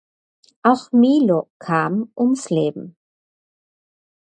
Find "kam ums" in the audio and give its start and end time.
1.59-2.49